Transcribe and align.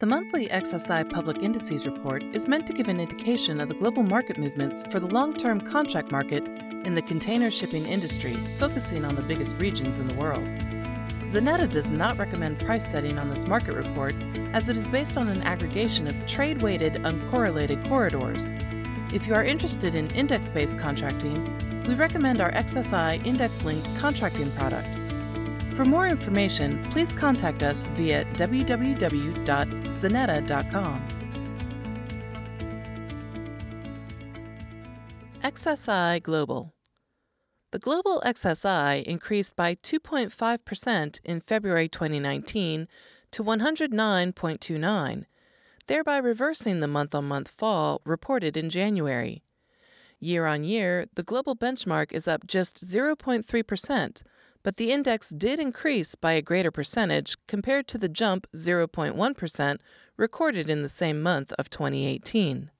The 0.00 0.06
monthly 0.06 0.46
XSI 0.46 1.10
Public 1.10 1.42
Indices 1.42 1.84
Report 1.84 2.22
is 2.32 2.46
meant 2.46 2.68
to 2.68 2.72
give 2.72 2.88
an 2.88 3.00
indication 3.00 3.58
of 3.58 3.66
the 3.66 3.74
global 3.74 4.04
market 4.04 4.38
movements 4.38 4.84
for 4.92 5.00
the 5.00 5.08
long 5.08 5.34
term 5.34 5.60
contract 5.60 6.12
market 6.12 6.46
in 6.84 6.94
the 6.94 7.02
container 7.02 7.50
shipping 7.50 7.84
industry, 7.84 8.34
focusing 8.60 9.04
on 9.04 9.16
the 9.16 9.22
biggest 9.22 9.56
regions 9.56 9.98
in 9.98 10.06
the 10.06 10.14
world. 10.14 10.44
Xeneta 11.24 11.68
does 11.68 11.90
not 11.90 12.16
recommend 12.16 12.60
price 12.60 12.88
setting 12.88 13.18
on 13.18 13.28
this 13.28 13.44
market 13.44 13.72
report 13.72 14.14
as 14.52 14.68
it 14.68 14.76
is 14.76 14.86
based 14.86 15.16
on 15.16 15.26
an 15.26 15.42
aggregation 15.42 16.06
of 16.06 16.26
trade 16.26 16.62
weighted, 16.62 16.92
uncorrelated 17.02 17.84
corridors. 17.88 18.54
If 19.12 19.26
you 19.26 19.34
are 19.34 19.42
interested 19.42 19.96
in 19.96 20.06
index 20.12 20.48
based 20.48 20.78
contracting, 20.78 21.84
we 21.88 21.96
recommend 21.96 22.40
our 22.40 22.52
XSI 22.52 23.26
index 23.26 23.64
linked 23.64 23.88
contracting 23.98 24.52
product. 24.52 25.07
For 25.78 25.84
more 25.84 26.08
information, 26.08 26.84
please 26.90 27.12
contact 27.12 27.62
us 27.62 27.84
via 27.94 28.24
www.xeneta.com. 28.34 31.08
XSI 35.44 36.22
Global 36.24 36.74
The 37.70 37.78
global 37.78 38.20
XSI 38.26 39.04
increased 39.04 39.54
by 39.54 39.76
2.5% 39.76 41.20
in 41.22 41.40
February 41.40 41.88
2019 41.88 42.88
to 43.30 43.44
109.29, 43.44 45.24
thereby 45.86 46.16
reversing 46.16 46.80
the 46.80 46.88
month 46.88 47.14
on 47.14 47.26
month 47.26 47.52
fall 47.56 48.02
reported 48.04 48.56
in 48.56 48.68
January. 48.68 49.44
Year 50.18 50.46
on 50.46 50.64
year, 50.64 51.06
the 51.14 51.22
global 51.22 51.54
benchmark 51.54 52.10
is 52.10 52.26
up 52.26 52.48
just 52.48 52.84
0.3%, 52.84 54.22
but 54.62 54.76
the 54.76 54.90
index 54.90 55.30
did 55.30 55.58
increase 55.58 56.14
by 56.14 56.32
a 56.32 56.42
greater 56.42 56.70
percentage 56.70 57.36
compared 57.46 57.86
to 57.88 57.98
the 57.98 58.08
jump 58.08 58.46
0.1% 58.54 59.78
recorded 60.16 60.68
in 60.68 60.82
the 60.82 60.88
same 60.88 61.22
month 61.22 61.52
of 61.58 61.70
2018. 61.70 62.70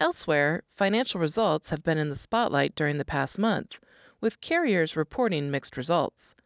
Elsewhere, 0.00 0.62
financial 0.70 1.20
results 1.20 1.70
have 1.70 1.82
been 1.82 1.98
in 1.98 2.08
the 2.08 2.16
spotlight 2.16 2.74
during 2.76 2.98
the 2.98 3.04
past 3.04 3.38
month, 3.38 3.80
with 4.20 4.40
carriers 4.40 4.96
reporting 4.96 5.50
mixed 5.50 5.76
results. 5.76 6.36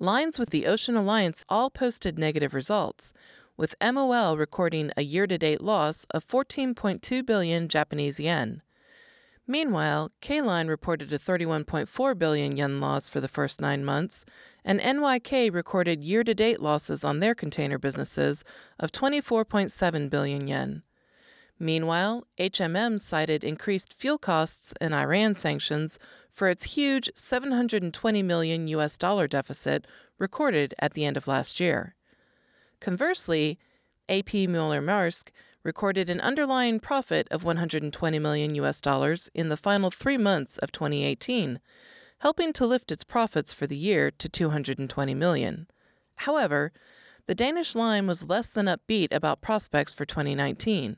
Lines 0.00 0.36
with 0.36 0.50
the 0.50 0.66
Ocean 0.66 0.96
Alliance 0.96 1.44
all 1.48 1.70
posted 1.70 2.18
negative 2.18 2.54
results, 2.54 3.12
with 3.56 3.76
MOL 3.80 4.36
recording 4.36 4.90
a 4.96 5.02
year 5.02 5.28
to 5.28 5.38
date 5.38 5.60
loss 5.60 6.04
of 6.10 6.26
14.2 6.26 7.24
billion 7.24 7.68
Japanese 7.68 8.18
yen. 8.18 8.62
Meanwhile, 9.46 10.12
K 10.20 10.40
Line 10.40 10.68
reported 10.68 11.12
a 11.12 11.18
31.4 11.18 12.18
billion 12.18 12.56
yen 12.56 12.80
loss 12.80 13.08
for 13.08 13.20
the 13.20 13.28
first 13.28 13.60
nine 13.60 13.84
months, 13.84 14.24
and 14.64 14.80
NYK 14.80 15.52
recorded 15.52 16.04
year 16.04 16.22
to 16.22 16.34
date 16.34 16.60
losses 16.60 17.02
on 17.02 17.18
their 17.18 17.34
container 17.34 17.78
businesses 17.78 18.44
of 18.78 18.92
24.7 18.92 20.08
billion 20.08 20.46
yen. 20.46 20.82
Meanwhile, 21.58 22.26
HMM 22.38 23.00
cited 23.00 23.44
increased 23.44 23.94
fuel 23.94 24.18
costs 24.18 24.74
and 24.80 24.94
Iran 24.94 25.34
sanctions 25.34 25.98
for 26.30 26.48
its 26.48 26.74
huge 26.74 27.10
720 27.14 28.22
million 28.22 28.68
US 28.68 28.96
dollar 28.96 29.28
deficit 29.28 29.86
recorded 30.18 30.74
at 30.78 30.94
the 30.94 31.04
end 31.04 31.16
of 31.16 31.28
last 31.28 31.60
year. 31.60 31.94
Conversely, 32.80 33.58
AP 34.08 34.34
Moller 34.48 34.80
Maersk 34.80 35.30
recorded 35.62 36.10
an 36.10 36.20
underlying 36.20 36.80
profit 36.80 37.28
of 37.30 37.44
120 37.44 38.18
million 38.18 38.54
US 38.56 38.80
dollars 38.80 39.30
in 39.34 39.48
the 39.48 39.56
final 39.56 39.90
3 39.90 40.16
months 40.16 40.58
of 40.58 40.72
2018, 40.72 41.60
helping 42.18 42.52
to 42.52 42.66
lift 42.66 42.90
its 42.90 43.04
profits 43.04 43.52
for 43.52 43.66
the 43.66 43.76
year 43.76 44.10
to 44.10 44.28
220 44.28 45.14
million. 45.14 45.66
However, 46.16 46.72
the 47.26 47.34
Danish 47.34 47.74
line 47.74 48.06
was 48.06 48.28
less 48.28 48.50
than 48.50 48.66
upbeat 48.66 49.12
about 49.12 49.40
prospects 49.40 49.94
for 49.94 50.04
2019, 50.04 50.96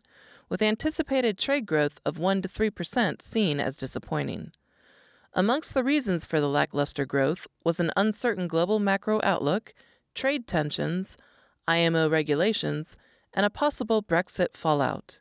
with 0.48 0.62
anticipated 0.62 1.36
trade 1.38 1.66
growth 1.66 2.00
of 2.04 2.18
1 2.18 2.42
to 2.42 2.48
3% 2.48 3.20
seen 3.20 3.60
as 3.60 3.76
disappointing. 3.76 4.52
Amongst 5.34 5.74
the 5.74 5.84
reasons 5.84 6.24
for 6.24 6.40
the 6.40 6.48
lackluster 6.48 7.04
growth 7.04 7.46
was 7.64 7.80
an 7.80 7.90
uncertain 7.96 8.46
global 8.46 8.78
macro 8.78 9.20
outlook, 9.22 9.74
trade 10.14 10.46
tensions, 10.46 11.18
IMO 11.66 12.08
regulations, 12.08 12.96
and 13.32 13.44
a 13.44 13.50
possible 13.50 14.02
Brexit 14.02 14.54
fallout. 14.54 15.20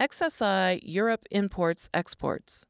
XSI 0.00 0.80
Europe 0.82 1.26
Imports 1.30 1.88
Exports 1.94 2.66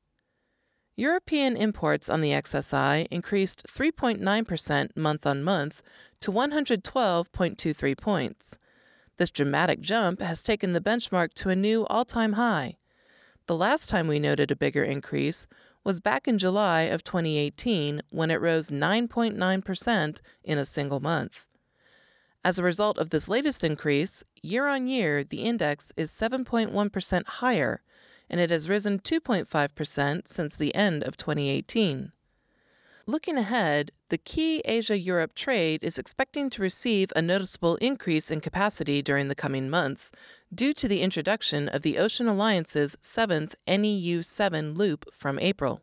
European 0.97 1.57
imports 1.57 2.11
on 2.11 2.21
the 2.21 2.33
XSI 2.33 3.07
increased 3.11 3.63
3.9% 3.67 4.97
month 4.97 5.27
on 5.27 5.43
month 5.43 5.83
to 6.21 6.31
112.23 6.31 7.99
points. 7.99 8.59
This 9.17 9.31
dramatic 9.31 9.81
jump 9.81 10.21
has 10.21 10.43
taken 10.43 10.75
the 10.75 10.81
benchmark 10.81 11.33
to 11.35 11.49
a 11.49 11.57
new 11.57 11.87
all 11.87 12.05
time 12.05 12.35
high. 12.35 12.77
The 13.47 13.57
last 13.57 13.89
time 13.89 14.07
we 14.07 14.19
noted 14.19 14.51
a 14.51 14.57
bigger 14.57 14.85
increase 14.85 15.47
was 15.83 16.01
back 16.01 16.29
in 16.29 16.39
July 16.39 16.83
of 16.83 17.03
2018 17.03 18.03
when 18.11 18.31
it 18.31 18.41
rose 18.41 18.69
9.9% 18.69 20.21
in 20.45 20.59
a 20.59 20.65
single 20.65 21.01
month. 21.01 21.47
As 22.45 22.59
a 22.59 22.65
result 22.65 22.99
of 22.99 23.11
this 23.11 23.29
latest 23.29 23.63
increase, 23.63 24.25
year 24.43 24.67
on 24.67 24.89
year, 24.89 25.23
the 25.23 25.43
index 25.43 25.93
is 25.97 26.11
7.1% 26.11 27.27
higher, 27.27 27.83
and 28.29 28.41
it 28.41 28.51
has 28.51 28.69
risen 28.69 28.99
2.5% 28.99 30.27
since 30.27 30.57
the 30.57 30.75
end 30.75 31.05
of 31.05 31.17
2018. 31.17 32.11
Looking 33.07 33.37
ahead, 33.37 33.93
the 34.11 34.19
key 34.19 34.61
Asia 34.65 34.99
Europe 34.99 35.35
trade 35.35 35.83
is 35.83 35.99
expecting 35.99 36.51
to 36.51 36.63
receive 36.63 37.13
a 37.15 37.23
noticeable 37.23 37.77
increase 37.77 38.31
in 38.31 38.41
capacity 38.41 39.03
during 39.03 39.29
the 39.29 39.35
coming 39.35 39.69
months 39.69 40.13
due 40.53 40.73
to 40.75 40.89
the 40.89 41.03
introduction 41.03 41.69
of 41.69 41.83
the 41.83 41.99
Ocean 41.99 42.29
Alliance's 42.29 42.97
seventh 43.01 43.55
NEU 43.69 44.23
7 44.23 44.75
loop 44.75 45.13
from 45.13 45.39
April. 45.39 45.81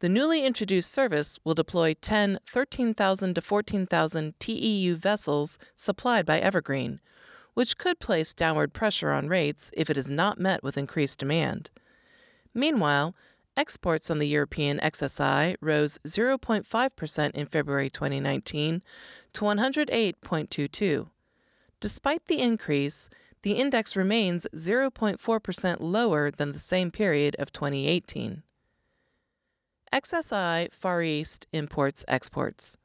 The 0.00 0.08
newly 0.10 0.44
introduced 0.44 0.92
service 0.92 1.38
will 1.42 1.54
deploy 1.54 1.94
10 1.94 2.40
13,000 2.46 3.34
to 3.34 3.40
14,000 3.40 4.34
TEU 4.38 4.94
vessels 4.94 5.58
supplied 5.74 6.26
by 6.26 6.38
Evergreen, 6.38 7.00
which 7.54 7.78
could 7.78 7.98
place 7.98 8.34
downward 8.34 8.74
pressure 8.74 9.10
on 9.10 9.28
rates 9.28 9.70
if 9.74 9.88
it 9.88 9.96
is 9.96 10.10
not 10.10 10.38
met 10.38 10.62
with 10.62 10.76
increased 10.76 11.18
demand. 11.18 11.70
Meanwhile, 12.52 13.14
exports 13.56 14.10
on 14.10 14.18
the 14.18 14.28
European 14.28 14.78
XSI 14.80 15.56
rose 15.62 15.98
0.5% 16.06 17.30
in 17.30 17.46
February 17.46 17.88
2019 17.88 18.82
to 19.32 19.40
108.22. 19.40 21.08
Despite 21.80 22.26
the 22.26 22.40
increase, 22.40 23.08
the 23.40 23.52
index 23.52 23.96
remains 23.96 24.46
0.4% 24.54 25.76
lower 25.80 26.30
than 26.30 26.52
the 26.52 26.58
same 26.58 26.90
period 26.90 27.34
of 27.38 27.50
2018. 27.50 28.42
XSI 29.92 30.72
Far 30.72 31.02
East 31.02 31.46
imports 31.52 32.04
exports. 32.08 32.78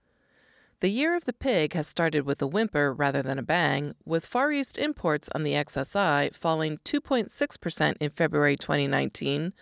The 0.81 0.89
year 0.89 1.15
of 1.15 1.25
the 1.25 1.33
pig 1.33 1.73
has 1.73 1.87
started 1.87 2.25
with 2.25 2.41
a 2.41 2.47
whimper 2.47 2.91
rather 2.91 3.21
than 3.21 3.37
a 3.37 3.43
bang, 3.43 3.93
with 4.03 4.25
Far 4.25 4.51
East 4.51 4.79
imports 4.79 5.29
on 5.35 5.43
the 5.43 5.53
XSI 5.53 6.35
falling 6.35 6.79
2.6% 6.79 7.95
in 7.99 8.09
February 8.09 8.57
2019 8.57 9.53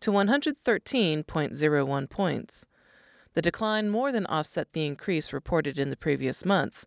to 0.00 0.10
113.01 0.10 2.10
points. 2.10 2.66
The 3.32 3.42
decline 3.42 3.88
more 3.88 4.12
than 4.12 4.26
offset 4.26 4.74
the 4.74 4.84
increase 4.84 5.32
reported 5.32 5.78
in 5.78 5.88
the 5.88 5.96
previous 5.96 6.44
month, 6.44 6.84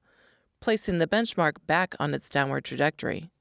placing 0.59 0.99
the 0.99 1.07
benchmark 1.07 1.53
back 1.65 1.95
on 1.99 2.13
its 2.13 2.29
downward 2.29 2.65
trajectory. 2.65 3.31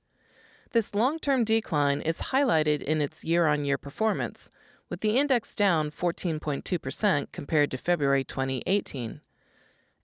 This 0.73 0.95
long 0.95 1.19
term 1.19 1.45
decline 1.45 2.01
is 2.01 2.33
highlighted 2.33 2.83
in 2.83 3.03
its 3.03 3.25
year 3.25 3.47
on 3.47 3.65
year 3.65 3.77
performance, 3.77 4.51
with 4.91 5.01
the 5.01 5.17
index 5.17 5.55
down 5.55 5.91
14.2% 5.91 7.33
compared 7.33 7.71
to 7.71 7.79
February 7.79 8.25
2018. 8.25 9.23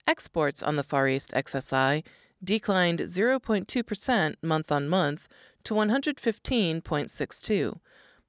Exports 0.07 0.61
on 0.61 0.75
the 0.75 0.83
Far 0.83 1.07
East 1.07 1.31
XSI 1.31 2.03
declined 2.43 2.99
0.2% 2.99 4.35
month 4.43 4.71
on 4.71 4.87
month 4.87 5.27
to 5.63 5.73
115.62, 5.73 7.79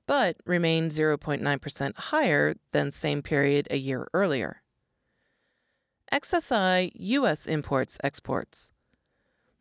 but 0.06 0.36
remained 0.46 0.92
0.9% 0.92 1.98
higher 1.98 2.54
than 2.72 2.90
same 2.90 3.20
period 3.22 3.68
a 3.70 3.76
year 3.76 4.08
earlier. 4.14 4.62
XSI 6.12 6.92
US 6.94 7.46
imports 7.46 7.98
exports. 8.02 8.70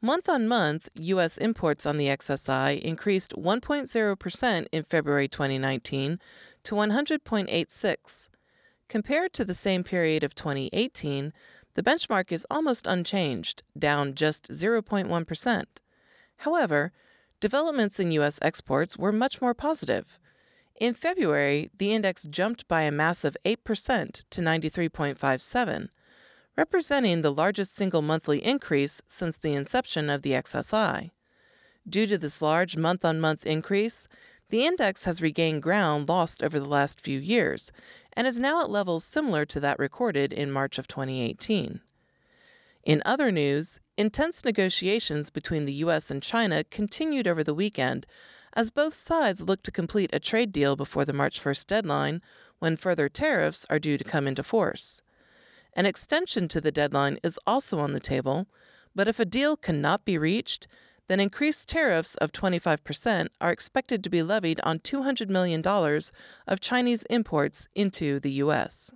Month 0.02 0.28
on 0.30 0.48
month, 0.48 0.88
U.S. 0.94 1.38
imports 1.40 1.86
on 1.88 1.98
the 1.98 2.08
XSI 2.08 2.80
increased 2.82 3.34
1.0% 3.36 4.68
in 4.72 4.84
February 4.84 5.28
2019 5.28 6.20
to 6.66 6.76
100.86. 6.76 8.30
Compared 8.88 9.34
to 9.34 9.46
the 9.46 9.54
same 9.54 9.84
period 9.84 10.24
of 10.24 10.36
2018, 10.36 11.34
the 11.76 11.84
benchmark 11.84 12.32
is 12.32 12.46
almost 12.50 12.86
unchanged, 12.88 13.64
down 13.78 14.14
just 14.14 14.50
0.1%. 14.50 15.64
However, 16.38 16.92
developments 17.40 18.00
in 18.00 18.12
U.S. 18.14 18.40
exports 18.42 18.98
were 18.98 19.12
much 19.12 19.42
more 19.42 19.54
positive. 19.54 20.20
In 20.80 20.94
February, 20.94 21.72
the 21.78 21.94
index 21.94 22.24
jumped 22.24 22.68
by 22.68 22.82
a 22.82 22.92
massive 22.92 23.38
8% 23.46 24.24
to 24.30 24.42
93.57. 24.42 25.90
representing 26.58 27.22
the 27.22 27.34
largest 27.34 27.76
single 27.76 28.02
monthly 28.02 28.40
increase 28.46 29.02
since 29.06 29.36
the 29.36 29.54
inception 29.54 30.10
of 30.10 30.22
the 30.22 30.32
XSI. 30.32 31.12
Due 31.88 32.08
to 32.08 32.18
this 32.18 32.42
large 32.42 32.78
month 32.78 33.04
on 33.04 33.20
month 33.20 33.46
increase, 33.46 34.08
the 34.56 34.66
index 34.66 35.04
has 35.04 35.22
regained 35.22 35.62
ground 35.62 36.08
lost 36.08 36.42
over 36.42 36.58
the 36.58 36.70
last 36.70 37.02
few 37.02 37.20
years 37.20 37.74
and 38.14 38.26
is 38.26 38.40
now 38.40 38.62
at 38.62 38.70
levels 38.70 39.04
similar 39.04 39.46
to 39.46 39.60
that 39.60 39.78
recorded 39.78 40.32
in 40.32 40.50
March 40.50 40.78
of 40.78 40.88
2018. 40.88 41.82
In 42.86 43.02
other 43.06 43.34
news, 43.34 43.82
intense 43.98 44.46
negotiations 44.46 45.30
between 45.30 45.66
the 45.66 45.74
U.S. 45.74 46.10
and 46.10 46.24
China 46.24 46.64
continued 46.64 47.28
over 47.28 47.44
the 47.44 47.54
weekend 47.54 48.06
as 48.54 48.72
both 48.72 48.94
sides 48.94 49.42
look 49.42 49.62
to 49.64 49.72
complete 49.72 50.10
a 50.14 50.22
trade 50.22 50.54
deal 50.54 50.78
before 50.78 51.04
the 51.04 51.12
March 51.12 51.44
1st 51.44 51.68
deadline, 51.68 52.22
when 52.60 52.78
further 52.78 53.10
tariffs 53.10 53.66
are 53.70 53.78
due 53.78 53.98
to 53.98 54.06
come 54.06 54.26
into 54.26 54.42
force. 54.42 55.02
An 55.74 55.86
extension 55.86 56.48
to 56.48 56.62
the 56.62 56.72
deadline 56.72 57.20
is 57.24 57.38
also 57.46 57.80
on 57.80 57.92
the 57.92 58.00
table, 58.00 58.48
but 58.96 59.10
if 59.10 59.20
a 59.20 59.26
deal 59.26 59.58
cannot 59.58 60.06
be 60.06 60.18
reached, 60.18 60.66
then 61.08 61.20
increased 61.20 61.70
tariffs 61.70 62.16
of 62.16 62.32
25% 62.32 63.28
are 63.40 63.52
expected 63.52 64.04
to 64.04 64.10
be 64.10 64.24
levied 64.24 64.60
on 64.64 64.80
$200 64.80 65.30
million 65.30 65.62
of 66.48 66.60
Chinese 66.60 67.04
imports 67.10 67.68
into 67.76 68.20
the 68.20 68.32
U.S. 68.32 68.92